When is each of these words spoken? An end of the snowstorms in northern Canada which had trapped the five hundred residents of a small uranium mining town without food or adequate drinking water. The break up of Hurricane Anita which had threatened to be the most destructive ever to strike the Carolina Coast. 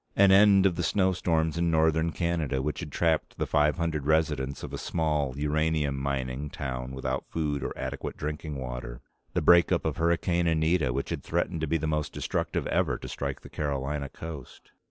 An 0.15 0.31
end 0.31 0.65
of 0.65 0.77
the 0.77 0.81
snowstorms 0.81 1.59
in 1.59 1.69
northern 1.69 2.11
Canada 2.11 2.59
which 2.63 2.79
had 2.79 2.91
trapped 2.91 3.37
the 3.37 3.45
five 3.45 3.77
hundred 3.77 4.07
residents 4.07 4.63
of 4.63 4.73
a 4.73 4.79
small 4.79 5.37
uranium 5.37 5.95
mining 5.95 6.49
town 6.49 6.93
without 6.95 7.27
food 7.27 7.61
or 7.61 7.71
adequate 7.77 8.17
drinking 8.17 8.55
water. 8.55 8.99
The 9.35 9.43
break 9.43 9.71
up 9.71 9.85
of 9.85 9.97
Hurricane 9.97 10.47
Anita 10.47 10.91
which 10.91 11.11
had 11.11 11.21
threatened 11.21 11.61
to 11.61 11.67
be 11.67 11.77
the 11.77 11.85
most 11.85 12.13
destructive 12.13 12.65
ever 12.65 12.97
to 12.97 13.07
strike 13.07 13.41
the 13.41 13.49
Carolina 13.49 14.09
Coast. 14.09 14.71